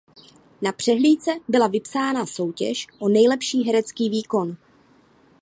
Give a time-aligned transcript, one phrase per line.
[0.61, 4.55] Na přehlídce byla vypsána soutěž o nejlepší herecký výkon.